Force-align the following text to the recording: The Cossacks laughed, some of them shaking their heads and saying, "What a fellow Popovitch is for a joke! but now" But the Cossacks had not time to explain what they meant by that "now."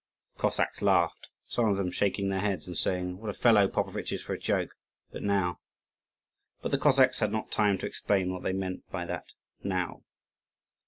The 0.35 0.41
Cossacks 0.41 0.81
laughed, 0.81 1.27
some 1.47 1.67
of 1.69 1.77
them 1.77 1.91
shaking 1.91 2.29
their 2.29 2.39
heads 2.39 2.65
and 2.65 2.75
saying, 2.75 3.19
"What 3.19 3.29
a 3.29 3.35
fellow 3.37 3.67
Popovitch 3.67 4.11
is 4.11 4.23
for 4.23 4.33
a 4.33 4.39
joke! 4.39 4.71
but 5.11 5.21
now" 5.21 5.59
But 6.63 6.71
the 6.71 6.79
Cossacks 6.79 7.19
had 7.19 7.31
not 7.31 7.51
time 7.51 7.77
to 7.77 7.85
explain 7.85 8.33
what 8.33 8.41
they 8.41 8.51
meant 8.53 8.89
by 8.89 9.05
that 9.05 9.25
"now." 9.63 10.01